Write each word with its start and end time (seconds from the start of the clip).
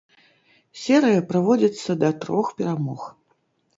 Серыя 0.83 1.21
праводзіцца 1.33 1.91
да 2.05 2.09
трох 2.25 2.47
перамог. 2.63 3.01